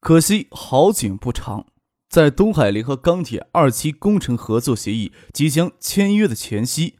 [0.00, 1.66] 可惜好景不长，
[2.08, 6.94] 在东海联合钢铁二期工程合作协议即将签约的前夕，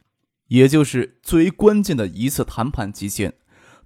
[0.49, 3.33] 也就是最为关键的一次谈判期间，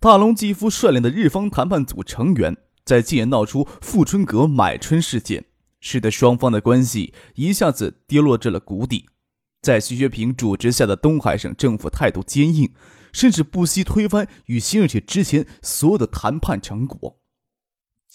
[0.02, 5.46] 大龙继夫率领的日方谈判组成员在竟然闹出富春阁买春事件，
[5.80, 9.05] 使得双方的关系一下子跌落至了谷底。
[9.62, 12.74] 在徐学平主持下的东海省政府态度坚硬，
[13.13, 17.22] 甚至不惜推翻与新日铁之前所有的谈判成果。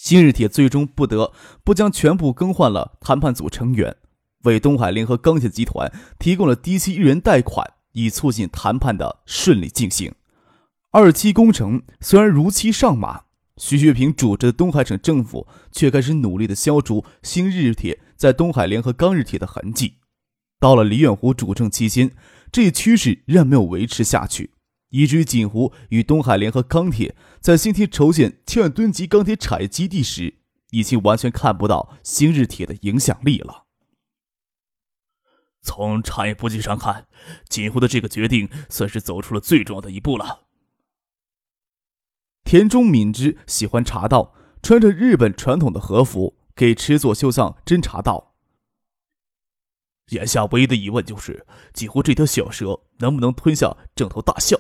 [0.02, 3.98] 新日铁最终不得不将全部更换了谈判组成员，
[4.44, 10.14] 为东海联合钢铁集团提供了低息日元贷款，以促进谈判的顺利进行。
[10.90, 13.24] 二期工程虽然如期上马，
[13.58, 19.96] 徐学平主持的东海省政府却开始努力的消除新日铁在东海联合钢日铁的痕迹。
[20.58, 22.10] 到了李远湖主政期间，
[22.50, 24.52] 这一趋势仍然没有维持下去。
[24.90, 30.38] 以至于锦湖与东海联合钢铁在新天筹建千万吨级钢铁产业基地时，
[30.70, 33.66] 已经完全看不到新日铁的影响力了。
[35.62, 37.06] 从产业布局上看，
[37.48, 40.46] 锦湖的这个决定算是走出了最重要的一步了。
[42.44, 48.34] 田中敏之喜欢茶道，穿着日本传统的和服，给池佐秀藏斟茶道。
[50.08, 54.58] 眼下唯一的疑问就是，锦湖这条小蛇能不能吞下整头大象？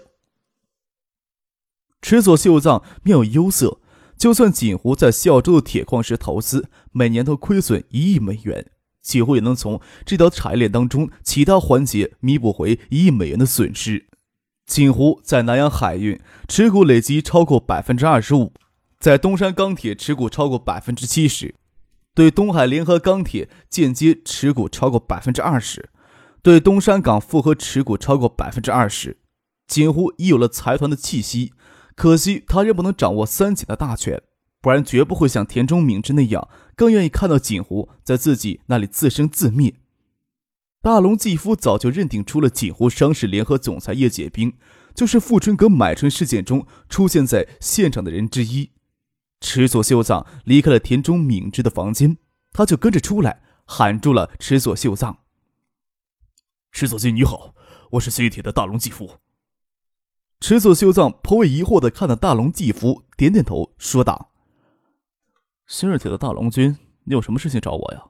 [2.02, 3.78] 池佐秀藏面有忧色，
[4.16, 8.66] 就算锦湖在孝州的铁矿石投资每年都亏损一亿美元，
[9.02, 14.06] 几乎也能从这条产业链当中其他环节弥补回一亿美元的损失。
[14.66, 18.52] 锦湖在南洋海运持股累计超过百分之二十五，
[18.98, 21.54] 在东山钢铁持股超过百分之七十，
[22.14, 25.90] 对东海联合钢铁间接持股超过百分之二十，
[26.40, 29.18] 对东山港复合持股超过百分之二十。
[29.66, 31.52] 锦湖已有了财团的气息。
[32.00, 34.22] 可惜他仍不能掌握三井的大权，
[34.62, 39.74] 不然绝不会像田中敏之那样，更愿意看到锦湖在自己那里自生自灭。
[40.80, 44.54] 大龙继夫早就认定出了锦湖商事联合总裁叶解冰
[44.94, 48.70] 就是富春阁买春事件中出现在现场的人之一。
[49.42, 52.16] 池佐秀藏离开了田中敏之的房间，
[52.50, 55.18] 他就跟着出来，喊住了池佐秀藏
[56.72, 57.54] ：“池佐君你好，
[57.90, 59.18] 我是西铁的大龙继夫。”
[60.40, 64.30] 池佐秀藏颇为疑惑的看着大龙继夫，点点头，说道
[65.68, 68.06] ：“新日铁的大龙君，你有什么事情找我呀？”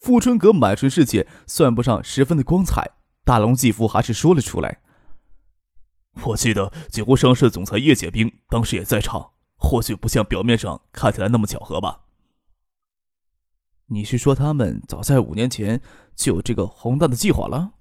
[0.00, 2.92] 富春阁买春事件算不上十分的光彩，
[3.22, 4.80] 大龙继夫还是说了出来
[6.24, 12.00] ：“我记得锦湖商社总裁叶解冰当时也在场，或许不像表面上看起来那么巧合吧。”
[13.88, 15.82] 你是说他们早在五年前
[16.16, 17.74] 就有这个宏大的计划了？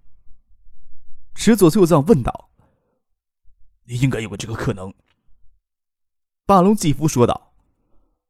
[1.34, 2.50] 池佐秀藏问道。
[3.86, 4.94] 你应该有个这个可能。”
[6.46, 7.54] 霸龙继夫说道。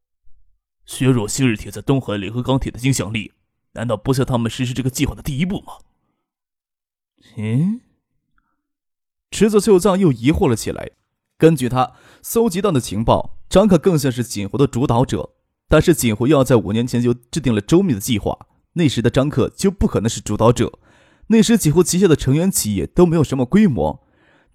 [0.85, 3.33] “削弱新日铁在东海联合钢铁的影响力，
[3.73, 5.73] 难道不是他们实施这个计划的第一步吗？”
[7.37, 7.79] 嗯，
[9.31, 10.91] 池子秀藏又疑惑了起来。
[11.37, 15.31] 根据他搜集到的情报，张克更像是锦湖的主导者。
[15.69, 20.79] 但是锦湖要在五年前就制定了周密的计划，那时的张克就不可能是主导者。
[21.27, 24.02] 那时锦湖旗下的成员企业都没有什么规模。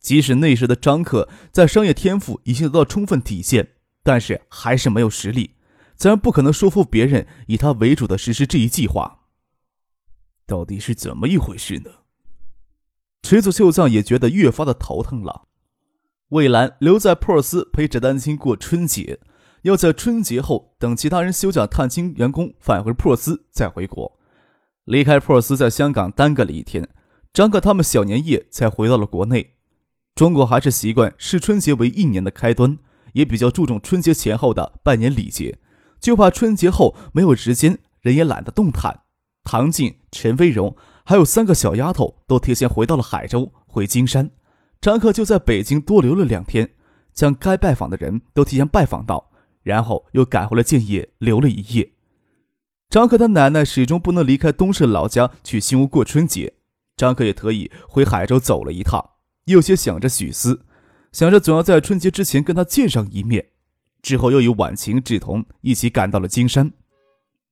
[0.00, 5.56] 即使那时的张克在商业天赋已经得到充分体现，但是还是没有实力，
[5.96, 9.20] 自然不可能说服别人以他为主的实施这一计划。
[10.46, 11.90] 到底是怎么一回事呢？
[13.22, 15.48] 池子秀藏也觉得越发的头疼了。
[16.28, 19.18] 魏兰留在珀尔斯陪着丹青过春节，
[19.62, 24.18] 要在春节后等其他人休假探亲员工返回珀尔斯再回国。
[24.84, 26.88] 离开珀尔斯，在香港耽搁了一天，
[27.32, 29.57] 张克他们小年夜才回到了国内。
[30.18, 32.76] 中国还是习惯视春节为一年的开端，
[33.12, 35.60] 也比较注重春节前后的拜年礼节，
[36.00, 39.02] 就怕春节后没有时间，人也懒得动弹。
[39.44, 40.74] 唐静、陈飞荣
[41.04, 44.32] 还有三个小丫头都提前回到了海州，回金山。
[44.80, 46.68] 张克就在北京多留了两天，
[47.14, 49.30] 将该拜访的人都提前拜访到，
[49.62, 51.92] 然后又赶回了建业，留了一夜。
[52.90, 56.54] 张克他奶奶始终不能离开东市老家去新屋过春节，
[56.96, 59.10] 张克也特意回海州走了一趟。
[59.52, 60.64] 有些想着许思，
[61.12, 63.46] 想着总要在春节之前跟他见上一面。
[64.02, 66.72] 之后又与婉晴、芷彤一起赶到了金山。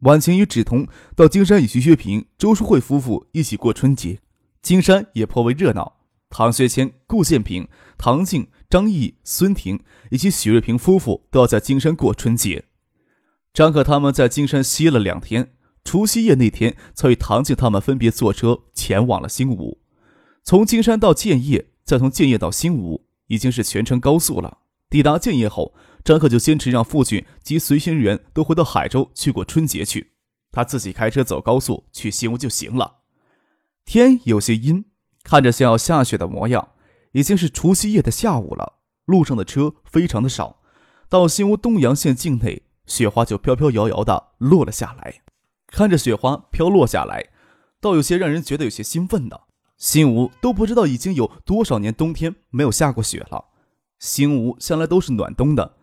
[0.00, 4.20] 婉晴与芷彤到金山与徐学平、周淑慧夫妇一起过春节，
[4.62, 5.96] 金山也颇为热闹。
[6.28, 12.64] 唐学谦、顾建平、唐静、张毅、孙婷以及许瑞平夫妇都要在金山过春节。
[13.54, 15.52] 张可他们在金山歇了两天，
[15.82, 19.80] 除夕夜那天才与唐静他们分别坐车前往了新武。
[20.44, 24.58] 从金山到建业，再从建业到新吴，已经是全程高速了。
[24.90, 25.72] 抵达建业后，
[26.04, 30.12] 张克就坚持让父亲及随行人员都回到海州去过春节去，
[30.50, 32.98] 他自己开车走高速去新屋就行了。
[33.84, 34.84] 天有些阴，
[35.22, 36.70] 看着像要下雪的模样，
[37.12, 38.74] 已经是除夕夜的下午了。
[39.04, 40.60] 路上的车非常的少，
[41.08, 45.22] 到新屋东阳县境内，雪花就飘飘摇摇的落了下来。
[45.68, 47.26] 看着雪花飘落下来，
[47.80, 49.45] 倒有些让人觉得有些兴奋的。
[49.76, 53.46] 新屋都不知道已经有多少年冬天没有下过雪了。
[53.98, 55.76] 新屋向来都是暖冬的。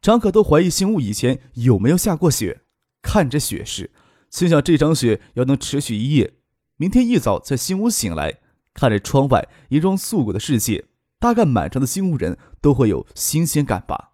[0.00, 2.62] 张可都怀疑新屋以前有没有下过雪。
[3.02, 3.90] 看着雪势，
[4.30, 6.34] 心想这场雪要能持续一夜，
[6.76, 8.40] 明天一早在新屋醒来，
[8.74, 10.86] 看着窗外银装素裹的世界，
[11.18, 14.12] 大概满城的新屋人都会有新鲜感吧。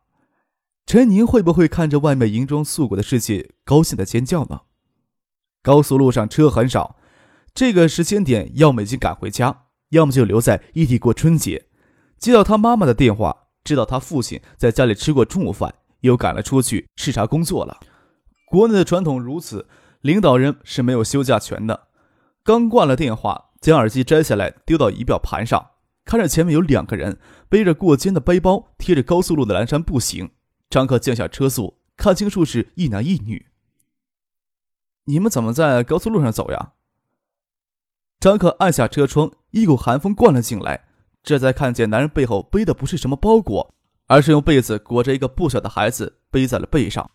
[0.87, 4.61] 陈宁会不会看着外面银装素裹的世界高兴的尖叫呢？
[5.63, 6.97] 高速路上车很少，
[7.55, 11.67] 这个时间点要么已经赶回家，要么就留在异地过春节。
[12.19, 13.43] 接到他妈妈的电话。
[13.65, 17.81] 知道他父亲在家里吃过中午饭，又赶了出去视察工作了。
[18.45, 19.67] 国内的传统如此，
[20.03, 21.89] 领导人是没有休假权的。
[22.43, 25.71] 刚挂了电话，将耳机摘下来丢到仪表盘上，
[26.05, 27.19] 看着前面有两个人
[27.49, 30.33] 背着过肩的背包，贴着高速路的栏山步行。
[30.69, 33.47] 张克降下车速，看清楚是一男一女。
[35.07, 36.73] 你们怎么在高速路上走呀？
[38.25, 40.87] 张克按下车窗，一股寒风灌了进来。
[41.23, 43.75] 这才看见男人背后背的不是什么包裹，
[44.07, 47.11] 而是用被子裹着一个不小的孩子背在了背上。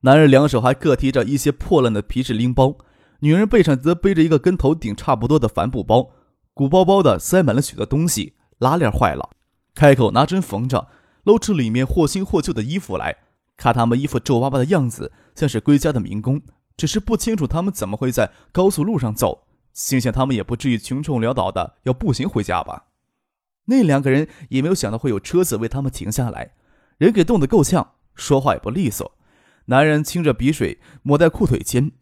[0.00, 2.78] 男人两手还各提着一些破烂的皮质拎包，
[3.20, 6.08] 女人背上则背着一个跟头顶差不多的帆布包，
[6.54, 9.28] 鼓包包的塞满了许多东西，拉链坏了，
[9.74, 10.88] 开口拿针缝着，
[11.24, 13.14] 露出里面或新或旧的衣服来。
[13.58, 16.40] 看他们衣服皱巴巴的样子，像是归家的民工，
[16.74, 22.86] 只是不清楚他们怎么会在高速路上走，心想他们也不至于穷困潦倒的要步行回家吧。
[23.66, 26.54] 那两个人也没有想到会有车子为他们停下来，
[26.96, 29.18] 人给冻得够呛，说话也不利索。
[29.66, 31.92] 男人清着鼻水抹在裤腿间，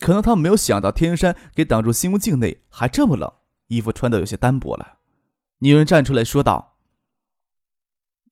[0.00, 3.32] 可能他没有想到天山给挡住新屋境内还这么冷，
[3.68, 4.98] 衣服穿的有些单薄了。
[5.60, 6.76] 女人站出来说道：“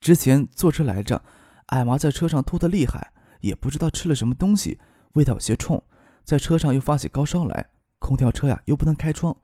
[0.00, 1.22] 之前坐车来着，
[1.66, 4.78] 矮娃在车上吐得厉害，也不知道吃了什么东西，
[5.12, 5.82] 味道有些冲，
[6.24, 7.70] 在车上又发起高烧来，
[8.04, 9.34] 空调车呀又不能开窗，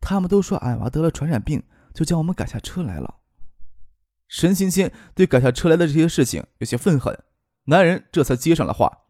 [0.00, 1.62] 他们都说矮娃得了传染病。”
[1.94, 3.18] 就将我们赶下车来了。
[4.26, 7.16] 沈新鲜对赶下车来的这些事情有些愤恨，
[7.66, 9.04] 男人这才接上了话：“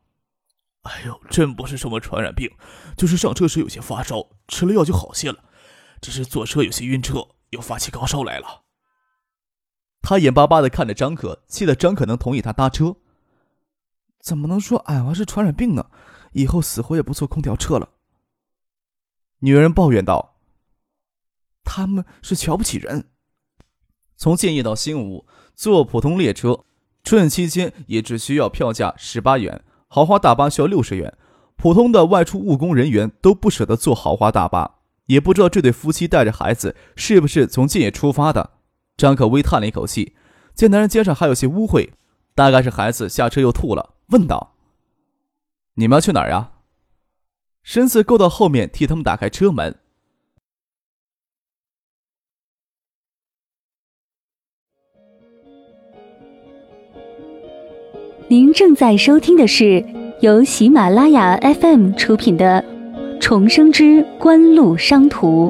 [0.85, 2.51] 哎呦，真不是什么传染病，
[2.95, 5.45] 就是上车时有些发烧，吃了药就好些了。
[6.03, 8.65] 只是坐车有些晕车，又发起高烧来了。”
[10.05, 12.97] 他眼巴巴的看着张可，气得张可能同意他搭车。
[14.21, 15.87] 怎么能说矮娃是传染病呢？
[16.33, 17.89] 以后死活也不坐空调车了。
[19.45, 20.37] 女人抱怨道。
[21.65, 23.11] 他们是瞧不起人。
[24.17, 26.65] 从建业到新吴坐普通列车，
[27.03, 31.19] 春期间也只需要票价十八元，豪华大巴需要六十元。
[31.57, 34.77] 普通的外出务工人员都不舍得坐豪华大巴，
[35.07, 38.53] 也不知道这对夫妻带着孩子是不是从建业出发的。
[38.97, 40.17] 张可微叹了一口气，
[40.55, 41.91] 见男人肩上还有些污秽，
[42.35, 44.55] 大概是孩子下车又吐了，问道
[45.75, 46.53] ：“你们要去哪儿呀？”
[47.65, 49.75] 身子够到后面替他们打开车门。
[58.29, 59.85] 您正在收听的是
[60.21, 62.63] 由喜马拉雅 FM 出品的
[63.21, 65.49] 《重生之官路商途》。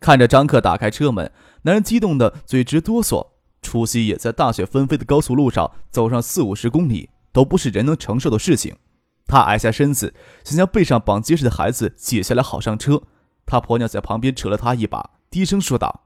[0.00, 1.30] 看着张克打开车门，
[1.62, 3.31] 男人激动的嘴直哆嗦。
[3.62, 8.76] 除夕夜在大雪纷飞的高速路上走上四五十公里，都不是人能承受的事情。
[9.24, 10.12] 他矮下身子，
[10.44, 13.02] 想将背上绑结实的孩子解下来，好上车。
[13.46, 15.10] 他婆娘在旁边扯了他一把。
[15.30, 16.04] 低声说道：“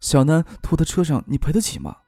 [0.00, 1.98] 小南吐在车上，你赔得起吗？”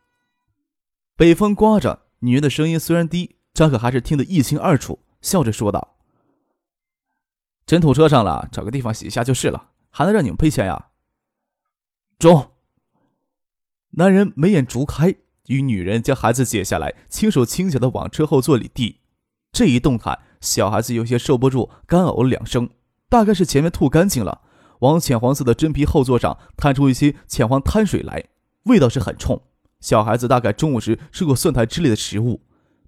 [1.16, 5.96] 北风刮着，女人的声音虽然低，张可还是听得一清二楚，笑着说道
[7.64, 10.88] ：“真吐车上了，找个地方洗一下就是了，还能让你们赔钱呀？”
[12.18, 12.50] 中。
[13.92, 15.14] 男人眉眼逐开，
[15.47, 19.00] 与女人将孩子解下来，轻手轻脚的往车后座里递。
[19.52, 22.70] 这一动弹，小孩子有些受不住，干呕了两声，
[23.09, 24.42] 大概是前面吐干净了。
[24.80, 28.25] 往浅黄色的真皮后座上摊出一些浅黄滩水来，
[28.64, 29.42] 味道是很冲，
[29.80, 32.42] 小孩子大概中午时吃过蒜苔之类的食物，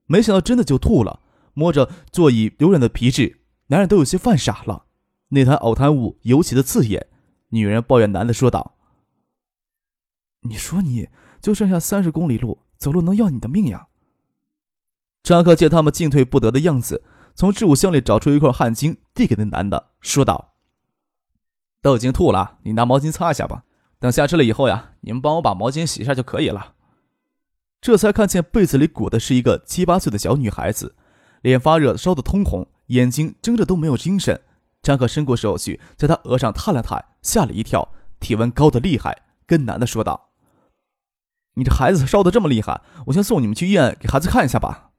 [0.07, 1.21] 没想到真的就吐了。
[1.55, 4.85] 摸着座椅柔软的皮质，男人都有些犯傻了。
[5.29, 7.09] 那滩呕痰物尤其的刺眼。
[7.51, 8.77] 女人抱怨男的说道
[10.43, 11.09] ：“你说你
[11.41, 13.89] 就剩下三十公里路，走路能要你的命呀！”
[15.23, 20.55] 张克见他们进退不得的样子，从置物箱里找出一块汗巾，递给那男的，说道
[21.81, 23.65] ：“都已经吐了，你拿毛巾擦一下吧。
[23.99, 26.75] 等下车了以后呀，你们帮我把毛巾洗一下就可以了。”
[27.81, 30.97] 这才看见被子里裹的是一个七八岁的小女孩子，
[31.41, 34.41] 脸发热，烧得通红，眼睛睁着都没有精神。
[34.83, 40.31] 张克伸过手去，在她额上探了探，吓了一跳，体温高的厉害，跟男的说道
[41.55, 44.91] ：“你这孩子烧得这么厉害，我先送你们去医院给孩子看一下吧。”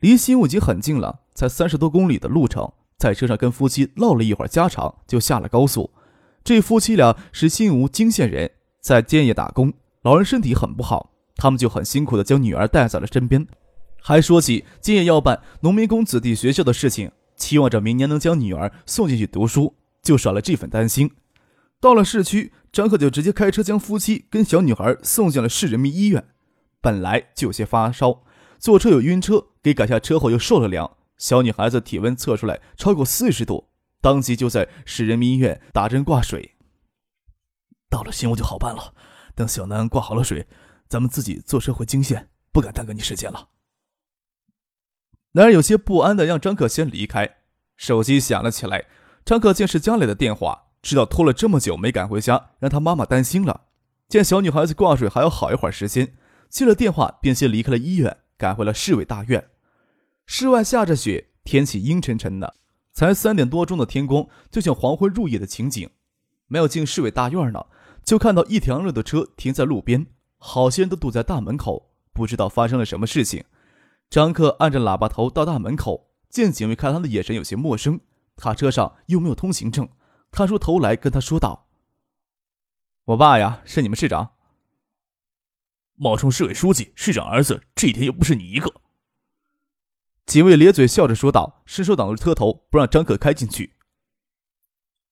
[0.00, 2.72] 离新屋已经很近了，才三十多公里的路程。
[2.96, 5.90] 在车上跟夫妻唠了一会儿家常，就下了高速。
[6.42, 13.46] 这夫妻俩是新吴泾县人，在建业打工，老人身体很不好，他们就很辛苦的将女儿带在了身边，
[14.00, 21.10] 还说起建业要办农民工子弟学校的事情，期望着明年能将女儿送进去读书，就少了这份担心。
[21.80, 26.28] 到了市区，张克就直接开车将夫妻跟小女孩送进了市人民医院。
[26.80, 28.24] 本来就有些发烧。
[28.58, 30.96] 坐车又晕车，给赶下车后又受了凉。
[31.16, 33.68] 小女孩子体温测出来超过四十度，
[34.00, 36.56] 当即就在市人民医院打针挂水。
[37.88, 38.94] 到了新屋就好办了。
[39.36, 40.48] 等小南挂好了水，
[40.88, 43.50] 咱们自己坐车回泾县，不敢耽搁你时间了。
[45.32, 47.36] 男人有些不安的让张克先离开。
[47.76, 48.86] 手机响了起来，
[49.24, 53.62] 张克见是家里的电话，知道拖了这么久没赶回家，让他妈妈担心了。
[54.08, 56.14] 见小女孩子挂水还要好一会儿时间，
[56.48, 58.18] 接了电话便先离开了医院。
[58.38, 59.48] 赶回了市委大院，
[60.24, 62.54] 室外下着雪，天气阴沉沉的。
[62.92, 65.90] 才三点多钟的天空，就像黄昏入夜的情景。
[66.46, 67.66] 没有进市委大院呢，
[68.04, 70.06] 就看到一条路的车停在路边，
[70.38, 73.44] 好些人都堵在大门口，不知道发生了什么事情。
[74.08, 77.98] 张克按着喇叭头到大门口，见警卫看他的眼神有些陌生，
[78.36, 79.88] 他车上又没有通行证，
[80.30, 81.68] 探出头来跟他说道
[83.04, 84.34] ：“我爸呀，是你们市长。”
[86.00, 88.72] 冒充市委书记、市长儿子，这一天又不是你一个。
[90.26, 93.74] 警卫咧嘴笑着说道，伸手挡住车头，不让张可开进去。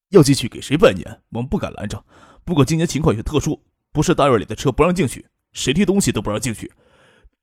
[0.09, 1.23] 要进去给谁拜年？
[1.29, 2.05] 我们不敢拦着。
[2.45, 6.71] 不过今年情况有些特殊，不是大院里的车不让进去，谁提东西都不让进去。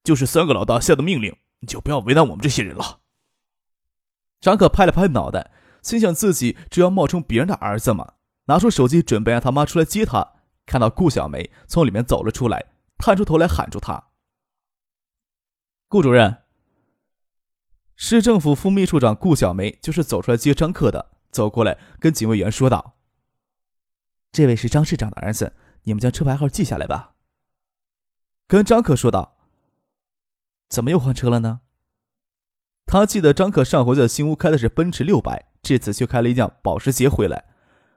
[0.02, 3.00] 就是三个老大下的命令，你就不要为难我们这些人了。
[4.40, 5.50] 张可拍了拍脑袋，
[5.84, 8.14] 心想自己只要冒充别人的儿子嘛，
[8.46, 10.32] 拿出手机准备让他妈出来接他，
[10.66, 12.72] 看到顾小梅从里面走了出来。
[12.96, 14.10] 探出头来喊住他
[15.88, 16.44] ：“顾主任。”
[17.96, 22.96] 市政府副秘书长顾小梅就是走出来接张克的，走过来跟警卫员说道
[24.30, 27.14] ：“这位是张市长的儿子，你们将车牌号记下来吧。”
[28.46, 29.36] 跟张克说道
[30.70, 31.62] ：“怎么又换车了呢？”
[32.86, 37.44] 他记得张克上回在新屋开的是奔驰六百，这次却开了一辆保时捷回来。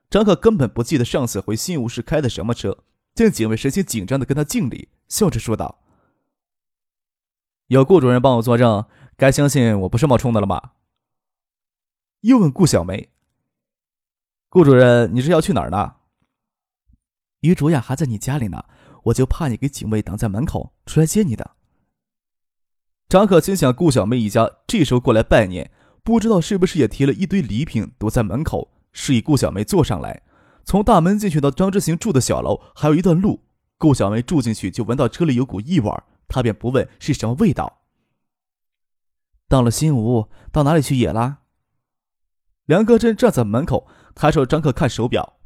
[0.10, 2.78] 张克根本不记得上次回新屋是开的什么车。
[3.14, 5.80] 见警卫神情紧张的跟他敬礼，笑着说道
[7.68, 8.86] ：“有顾主任帮我作证，
[9.18, 10.74] 该相信我不是冒充的了吧？”
[12.22, 13.10] 又问顾小梅
[14.50, 15.96] ：“顾主任，你是要去哪儿呢？”
[17.42, 18.64] 于卓雅还在你家里呢，
[19.06, 21.57] 我就怕你给警卫挡在门口，出来接你的。
[23.10, 25.72] 张可心想，顾小妹一家这时候过来拜年，
[26.04, 30.24] 不知道是不是也提了一堆礼品堵在门口，示意顾小妹坐上来。
[30.66, 33.46] 从大门进去到张之行住的小楼还有一段路，
[33.78, 35.90] 顾小妹住进去就闻到车里有股异味，
[36.28, 37.84] 她便不问是什么味道。
[39.48, 41.44] 到了新屋，到哪里去野啦？
[42.66, 45.40] 梁戈真站在门口，抬手张克看手表。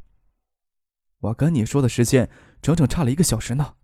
[1.19, 2.27] 我跟你说的时间
[2.59, 3.75] 整整差了一个小时呢。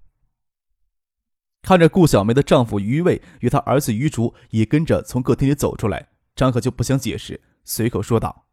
[1.62, 8.46] 看着顾小梅的丈夫于卫与他儿子于竹也跟着从客厅里走出来，张可就不想解释，随口说道。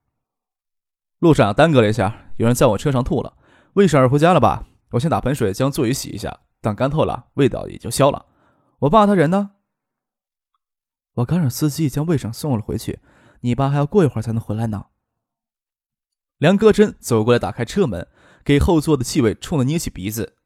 [1.21, 3.37] 路上耽搁了一下，有人在我车上吐了。
[3.75, 4.67] 魏婶儿回家了吧？
[4.91, 8.27] 我先打盆水将座椅洗一下，等干透了，味道也就消了。
[8.81, 9.53] 我爸他人呢？
[11.15, 12.99] 我刚让司机将魏婶送了回去，
[13.41, 14.87] 你爸还要过一会儿才能回来呢。
[16.39, 18.09] 梁戈真走过来，打开车门，
[18.45, 20.37] 给后座的气味冲的捏起鼻子。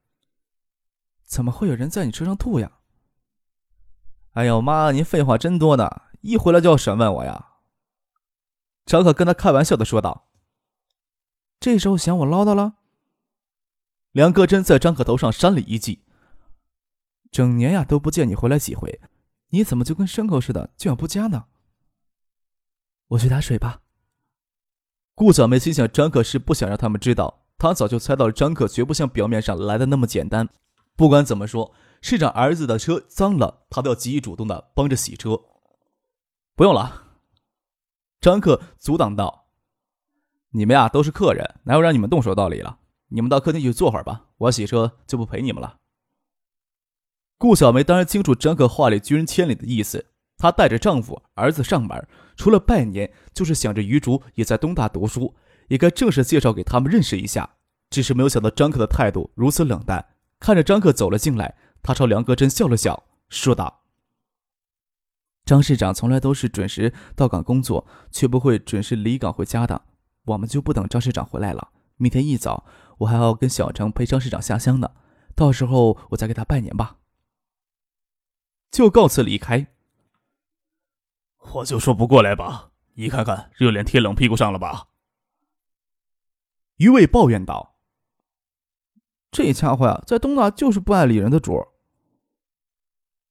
[1.28, 2.72] 怎么会有人在你车上吐呀？
[4.32, 7.58] 哎呦妈，您废话真多呢，一回来就要审问我呀。
[8.86, 10.30] 张可跟他开玩笑的说道。
[11.60, 12.76] 这时候嫌我唠叨了？
[14.12, 16.04] 梁戈真在张可头上扇了一记。
[17.30, 18.98] 整年呀都不见你回来几回，
[19.48, 21.44] 你怎么就跟牲口似的就要不家呢？
[23.08, 23.82] 我去打水吧。
[25.14, 30.48] 顾小梅心想，张可是不想让他们知道，她早就猜到了张可绝不像表面上来的那么简单。
[30.98, 35.40] 不管怎么说，市长儿子的车脏了，他都要积极主动的帮着洗车。
[36.56, 37.04] 不用了，
[38.20, 39.46] 张克阻挡道
[40.50, 42.80] ：“你们呀都是客人，哪有让你们动手道理了？
[43.10, 45.76] 你们到客厅去坐会儿吧，我洗车就不陪你们了。”
[47.38, 50.04] 顾小梅当然清楚张克话里拒人千里的意思。
[50.36, 55.36] 她带着丈夫、儿子上门，除了拜年，就是想着余竹也在东大读书，
[55.68, 57.48] 也该正式介绍给他们认识一下。
[57.88, 60.04] 只是没有想到张克的态度如此冷淡。
[60.38, 63.82] 看着张克走了进来，他朝梁格真笑了笑，说道
[65.44, 69.86] ：“张市长从来都是准时到岗工作，却不会准时离岗回家的。
[70.26, 71.72] 我们就不等张市长回来了。
[71.96, 72.64] 明天一早，
[72.98, 74.92] 我还要跟小程陪张市长下乡呢，
[75.34, 76.98] 到时候我再给他拜年吧。”
[78.70, 79.68] 就告辞离开。
[81.54, 84.88] 我就说不过来吧，你看看热脸贴冷屁股上了吧。
[86.76, 87.77] 余伟抱怨道
[89.38, 91.64] ：“这家伙呀，在东大就是不爱理人的主。”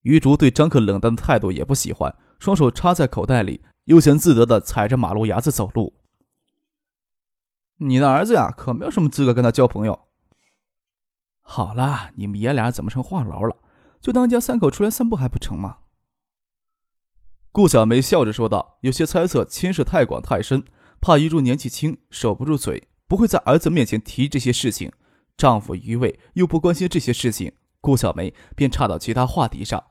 [0.04, 5.96] 余竹对张克冷淡的态度也不喜欢，双手插在口袋里，悠闲自得的踩着马路牙子走路。
[7.80, 10.08] 你的儿子呀，可没有什么资格跟他交朋友。
[11.42, 13.58] 好了，你们爷俩怎么成话痨了？
[14.00, 15.80] 就当家三口出来散步还不成吗？
[17.52, 20.64] 顾小梅笑着说道，有些猜测牵涉太广太深，
[21.02, 24.94] 怕余竹年纪轻守不住嘴，不会在儿子面前提这些事情。
[25.38, 29.84] 丈夫余伟又不关心这些事情，顾小梅便岔到其他话题上。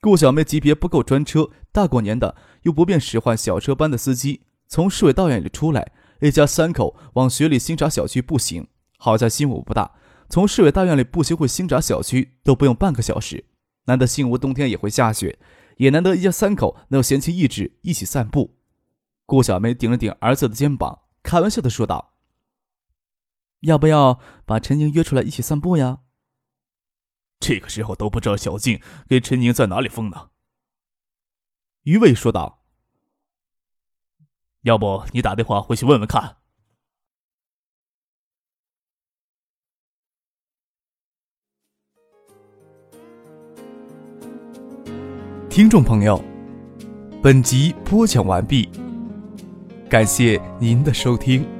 [0.00, 8.68] 顾小梅级别不够专车，大过年的又不便使唤小车班的司机，从市委大院里出来，一家三口往学里新闸小区步行。
[8.98, 9.92] 好在新屋不大，
[10.28, 13.46] 从市委大院里步行回新闸小区都不用半个小时。
[13.86, 15.38] 难得新屋冬天也会下雪。
[15.76, 18.56] 也难得一家三口能有闲情逸致一起散步。
[19.26, 22.14] 顾小梅顶了顶儿子的肩膀，开玩笑的说道
[23.66, 25.98] ：“要不要把陈宁约出来一起散步呀？”
[27.38, 30.30] 这个时候都不知道小静跟陈宁在哪里疯呢。
[31.82, 32.64] 余伟说道
[34.62, 36.38] ：“要不你打电话回去问问看。”
[45.48, 46.22] 听众朋友，
[47.22, 48.68] 本集播讲完毕，
[49.88, 51.55] 感谢您的收听。